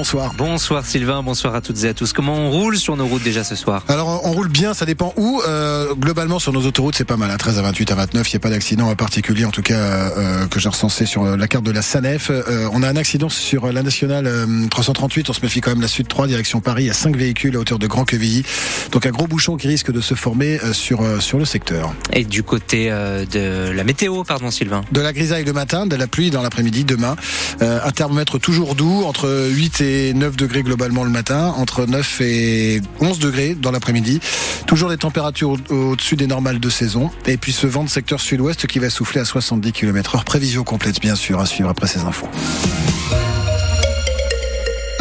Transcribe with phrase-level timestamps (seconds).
[0.00, 0.32] bonsoir.
[0.34, 2.14] Bonsoir Sylvain, bonsoir à toutes et à tous.
[2.14, 3.84] Comment on roule sur nos routes déjà ce soir?
[3.86, 5.42] Alors on roule bien, ça dépend où.
[5.46, 8.34] Euh, globalement sur nos autoroutes c'est pas mal, à 13 à 28 à 29, il
[8.34, 11.66] n'y a pas d'accident particulier en tout cas euh, que j'ai recensé sur la carte
[11.66, 12.30] de la SANEF.
[12.30, 14.26] Euh, on a un accident sur la nationale
[14.70, 17.14] 338, on se méfie quand même la suite 3 direction Paris, il y a 5
[17.14, 18.42] véhicules à hauteur de Grand Quevilly.
[18.92, 21.94] Donc un gros bouchon qui risque de se former sur, sur le secteur.
[22.14, 26.06] Et du côté de la météo, pardon Sylvain De la grisaille le matin, de la
[26.06, 27.16] pluie dans l'après-midi, demain.
[27.60, 32.80] un thermomètre toujours doux, entre 8 et 9 degrés globalement le matin, entre 9 et
[33.00, 34.20] 11 degrés dans l'après-midi.
[34.66, 37.10] Toujours des températures au-dessus des normales de saison.
[37.26, 40.24] Et puis ce vent de secteur sud-ouest qui va souffler à 70 km heure.
[40.24, 42.28] Prévision complète bien sûr à suivre après ces infos.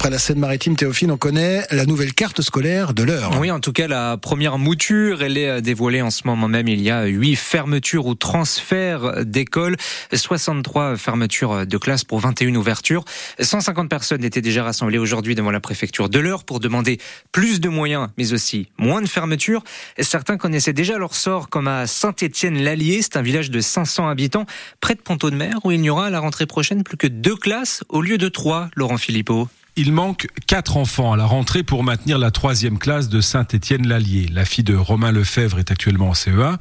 [0.00, 3.38] Après la Seine-Maritime, Théophile, on connaît la nouvelle carte scolaire de l'heure.
[3.38, 6.68] Oui, en tout cas, la première mouture, elle est dévoilée en ce moment même.
[6.68, 9.76] Il y a huit fermetures ou transferts d'écoles,
[10.10, 13.04] 63 fermetures de classes pour 21 ouvertures.
[13.40, 16.96] 150 personnes étaient déjà rassemblées aujourd'hui devant la préfecture de l'heure pour demander
[17.30, 19.62] plus de moyens, mais aussi moins de fermetures.
[19.98, 23.02] Certains connaissaient déjà leur sort, comme à Saint-Étienne-l'Allier.
[23.02, 24.46] C'est un village de 500 habitants,
[24.80, 27.06] près de Ponto de Mer, où il n'y aura à la rentrée prochaine plus que
[27.06, 29.46] deux classes au lieu de trois, Laurent Philippot.
[29.76, 34.26] Il manque quatre enfants à la rentrée pour maintenir la troisième classe de Saint-Étienne-l'Allier.
[34.32, 36.56] La fille de Romain Lefebvre est actuellement en CE1.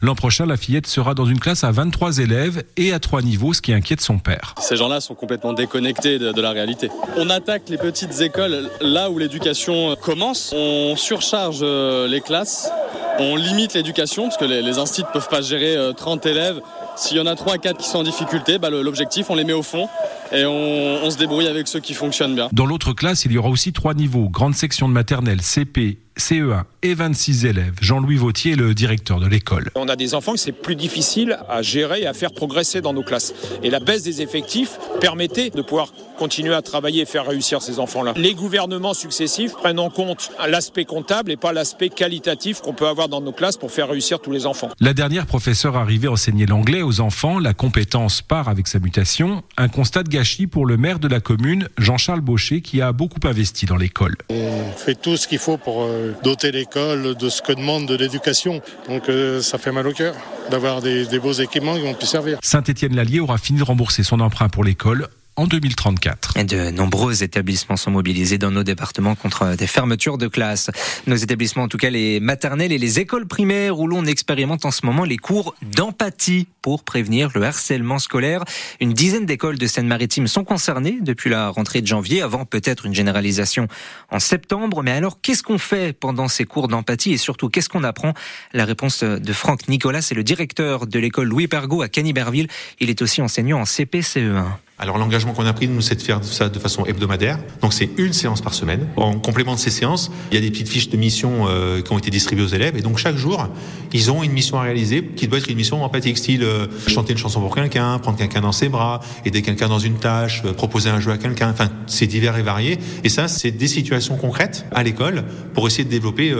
[0.00, 3.52] L'an prochain, la fillette sera dans une classe à 23 élèves et à trois niveaux,
[3.52, 4.54] ce qui inquiète son père.
[4.60, 6.88] Ces gens-là sont complètement déconnectés de, la réalité.
[7.16, 10.54] On attaque les petites écoles là où l'éducation commence.
[10.56, 12.70] On surcharge euh, les classes.
[13.18, 16.60] On limite l'éducation parce que les, les instituts ne peuvent pas gérer 30 euh, élèves.
[16.96, 19.44] S'il y en a 3 à 4 qui sont en difficulté, bah, l'objectif, on les
[19.44, 19.88] met au fond
[20.32, 22.48] et on, se débrouille avec ceux qui fonctionnent bien.
[22.52, 26.62] Dans l'autre classe, il y aura aussi trois niveaux, grande section de maternelle, CP, CE1
[26.82, 27.74] et 26 élèves.
[27.80, 29.70] Jean-Louis Vautier est le directeur de l'école.
[29.74, 32.92] On a des enfants que c'est plus difficile à gérer et à faire progresser dans
[32.92, 33.34] nos classes.
[33.62, 37.80] Et la baisse des effectifs permettait de pouvoir continuer à travailler et faire réussir ces
[37.80, 38.12] enfants-là.
[38.14, 43.08] Les gouvernements successifs prennent en compte l'aspect comptable et pas l'aspect qualitatif qu'on peut avoir
[43.08, 44.68] dans nos classes pour faire réussir tous les enfants.
[44.78, 49.42] La dernière professeure arrivée à enseigner l'anglais aux enfants, la compétence part avec sa mutation.
[49.56, 53.26] Un constat de gâchis pour le maire de la commune, Jean-Charles Baucher, qui a beaucoup
[53.26, 54.14] investi dans l'école.
[54.30, 57.96] On fait tout ce qu'il faut pour euh, doter l'école de ce que demande de
[57.96, 58.62] l'éducation.
[58.88, 60.14] Donc euh, ça fait mal au cœur
[60.52, 62.38] d'avoir des, des beaux équipements qui vont plus servir.
[62.42, 65.08] Saint-Étienne-Lallier aura fini de rembourser son emprunt pour l'école
[65.42, 66.36] en 2034.
[66.36, 70.70] Et de nombreux établissements sont mobilisés dans nos départements contre des fermetures de classes.
[71.08, 74.70] Nos établissements, en tout cas les maternelles et les écoles primaires, où l'on expérimente en
[74.70, 78.44] ce moment les cours d'empathie pour prévenir le harcèlement scolaire.
[78.78, 82.94] Une dizaine d'écoles de Seine-Maritime sont concernées depuis la rentrée de janvier, avant peut-être une
[82.94, 83.66] généralisation
[84.12, 84.84] en septembre.
[84.84, 88.14] Mais alors, qu'est-ce qu'on fait pendant ces cours d'empathie et surtout, qu'est-ce qu'on apprend?
[88.52, 92.46] La réponse de Franck Nicolas, c'est le directeur de l'école Louis Pergaud à Caniberville.
[92.78, 94.44] Il est aussi enseignant en CPCE1.
[94.82, 97.38] Alors l'engagement qu'on a pris, nous, c'est de faire ça de façon hebdomadaire.
[97.60, 98.88] Donc c'est une séance par semaine.
[98.96, 101.92] En complément de ces séances, il y a des petites fiches de mission euh, qui
[101.92, 102.76] ont été distribuées aux élèves.
[102.76, 103.46] Et donc chaque jour,
[103.92, 107.12] ils ont une mission à réaliser qui doit être une mission empathique, style euh, chanter
[107.12, 110.52] une chanson pour quelqu'un, prendre quelqu'un dans ses bras, aider quelqu'un dans une tâche, euh,
[110.52, 111.50] proposer un jeu à quelqu'un.
[111.50, 112.80] Enfin, c'est divers et varié.
[113.04, 115.22] Et ça, c'est des situations concrètes à l'école
[115.54, 116.34] pour essayer de développer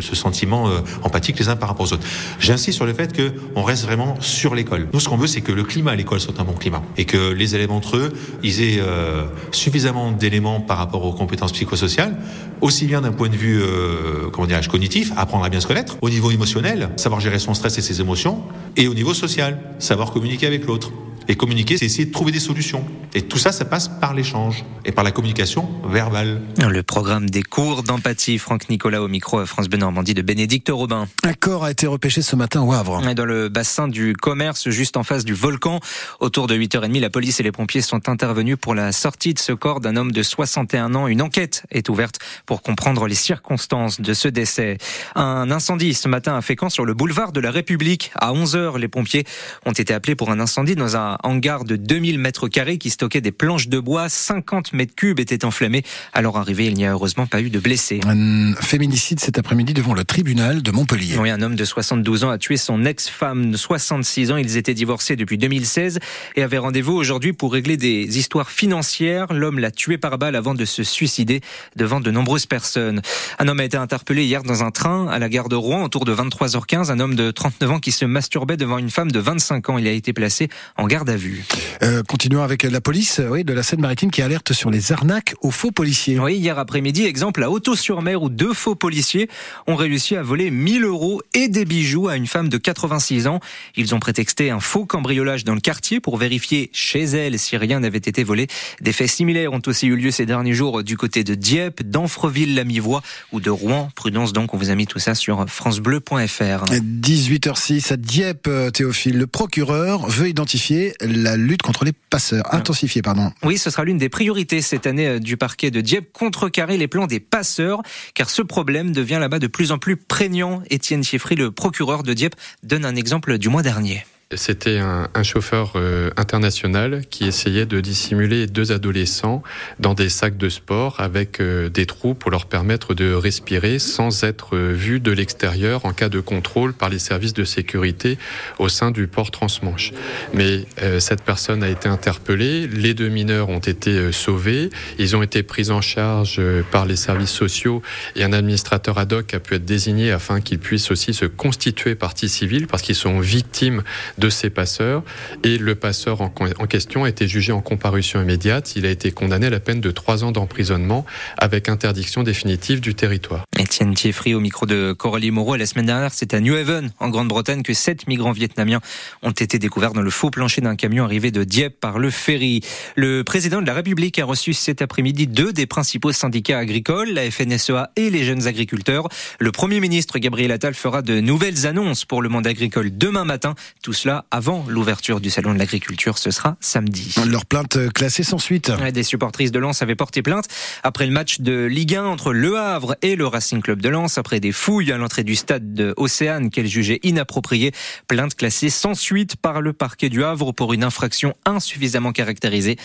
[0.00, 0.70] ce sentiment
[1.02, 2.06] empathique les uns par rapport aux autres.
[2.38, 4.86] J'insiste sur le fait que on reste vraiment sur l'école.
[4.92, 7.04] Nous, ce qu'on veut, c'est que le climat à l'école soit un bon climat et
[7.04, 8.12] que les élèves eux,
[8.42, 12.16] ils aient euh, suffisamment d'éléments par rapport aux compétences psychosociales,
[12.60, 16.10] aussi bien d'un point de vue, euh, comment cognitif, apprendre à bien se connaître, au
[16.10, 18.42] niveau émotionnel, savoir gérer son stress et ses émotions,
[18.76, 20.90] et au niveau social, savoir communiquer avec l'autre.
[21.30, 22.82] Et communiquer, c'est essayer de trouver des solutions.
[23.14, 26.40] Et tout ça, ça passe par l'échange et par la communication verbale.
[26.58, 30.70] Le programme des cours d'empathie, Franck Nicolas au micro à France Bleu Normandie de Bénédicte
[30.70, 31.06] Robin.
[31.24, 33.02] Un corps a été repêché ce matin au Havre.
[33.14, 35.80] Dans le bassin du commerce, juste en face du volcan.
[36.20, 39.52] Autour de 8h30, la police et les pompiers sont intervenus pour la sortie de ce
[39.52, 41.08] corps d'un homme de 61 ans.
[41.08, 44.78] Une enquête est ouverte pour comprendre les circonstances de ce décès.
[45.14, 48.12] Un incendie ce matin à Fécamp sur le boulevard de la République.
[48.14, 49.24] À 11h, les pompiers
[49.66, 53.20] ont été appelés pour un incendie dans un hangar de 2000 mètres carrés qui stockait
[53.20, 54.08] des planches de bois.
[54.08, 55.82] 50 mètres cubes étaient enflammés.
[56.12, 58.00] À leur arrivée, il n'y a heureusement pas eu de blessés.
[58.06, 61.16] Un féminicide cet après-midi devant le tribunal de Montpellier.
[61.18, 64.36] Oui, un homme de 72 ans a tué son ex-femme de 66 ans.
[64.36, 65.98] Ils étaient divorcés depuis 2016
[66.36, 69.32] et avaient rendez-vous aujourd'hui pour régler des histoires financières.
[69.32, 71.40] L'homme l'a tué par balle avant de se suicider
[71.76, 73.02] devant de nombreuses personnes.
[73.38, 76.04] Un homme a été interpellé hier dans un train à la gare de Rouen autour
[76.04, 76.90] de 23h15.
[76.90, 79.78] Un homme de 39 ans qui se masturbait devant une femme de 25 ans.
[79.78, 81.44] Il a été placé en garde garde à vue.
[81.82, 85.50] Euh, continuons avec la police oui, de la Seine-Maritime qui alerte sur les arnaques aux
[85.50, 86.18] faux policiers.
[86.18, 89.28] Oui, hier après-midi, exemple à Auto-sur-Mer où deux faux policiers
[89.66, 93.40] ont réussi à voler 1000 euros et des bijoux à une femme de 86 ans.
[93.76, 97.80] Ils ont prétexté un faux cambriolage dans le quartier pour vérifier chez elle si rien
[97.80, 98.46] n'avait été volé.
[98.80, 103.02] Des faits similaires ont aussi eu lieu ces derniers jours du côté de Dieppe, d'Anfreville-la-Mivoie
[103.32, 103.90] ou de Rouen.
[103.94, 106.64] Prudence donc, on vous a mis tout ça sur francebleu.fr.
[106.64, 109.18] 18h06 à Dieppe, Théophile.
[109.18, 112.54] Le procureur veut identifier la lutte contre les passeurs.
[112.54, 113.32] Intensifier, pardon.
[113.42, 117.06] Oui, ce sera l'une des priorités cette année du parquet de Dieppe, contrecarrer les plans
[117.06, 117.82] des passeurs,
[118.14, 120.62] car ce problème devient là-bas de plus en plus prégnant.
[120.70, 124.04] Étienne Chieffry, le procureur de Dieppe, donne un exemple du mois dernier.
[124.36, 129.42] C'était un, chauffeur euh, international qui essayait de dissimuler deux adolescents
[129.80, 134.24] dans des sacs de sport avec euh, des trous pour leur permettre de respirer sans
[134.24, 138.18] être euh, vus de l'extérieur en cas de contrôle par les services de sécurité
[138.58, 139.92] au sein du port transmanche.
[140.34, 140.66] Mais
[140.98, 145.70] cette personne a été interpellée, les deux mineurs ont été sauvés, ils ont été pris
[145.70, 146.40] en charge
[146.70, 147.82] par les services sociaux
[148.14, 151.94] et un administrateur ad hoc a pu être désigné afin qu'ils puissent aussi se constituer
[151.94, 153.82] partie civile parce qu'ils sont victimes
[154.18, 155.02] de ces passeurs.
[155.44, 156.30] Et le passeur en,
[156.68, 158.76] question a été jugé en comparution immédiate.
[158.76, 161.06] Il a été condamné à la peine de trois ans d'emprisonnement
[161.38, 163.44] avec interdiction définitive du territoire.
[163.58, 165.56] Étienne Thieffry au micro de Coralie Moreau.
[165.56, 168.80] La semaine dernière, c'est à New Haven, en Grande-Bretagne, que sept migrants vietnamiens
[169.22, 172.60] ont été découverts dans le faux plancher d'un camion arrivé de Dieppe par le ferry.
[172.96, 177.30] Le président de la République a reçu cet après-midi deux des principaux syndicats agricoles, la
[177.30, 179.08] FNSEA et les jeunes agriculteurs.
[179.38, 183.54] Le Premier ministre Gabriel Attal fera de nouvelles annonces pour le monde agricole demain matin.
[183.82, 186.16] Tout cela avant l'ouverture du salon de l'agriculture.
[186.16, 187.14] Ce sera samedi.
[187.26, 188.72] Leur plainte classée sans suite.
[188.94, 190.46] des supportrices de Lens avaient porté plainte
[190.82, 194.16] après le match de Ligue 1 entre Le Havre et le Racing Club de Lens.
[194.16, 197.72] Après des fouilles à l'entrée du stade de Océane qu'elles jugeaient inappropriées.
[198.06, 202.76] Plainte classée sans suite par le parquet du Havre pour une infraction insuffisamment caractérisée.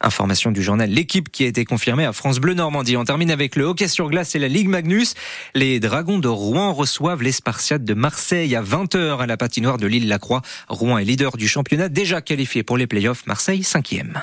[0.00, 2.96] Information du journal L'équipe qui a été confirmée à France Bleu Normandie.
[2.96, 5.14] On termine avec le hockey sur glace et la Ligue Magnus.
[5.54, 9.86] Les Dragons de Rouen reçoivent les Spartiates de Marseille à 20h à la patinoire de
[9.86, 10.42] l'île Lacroix.
[10.72, 13.26] Rouen est leader du championnat, déjà qualifié pour les playoffs.
[13.26, 14.18] Marseille, cinquième.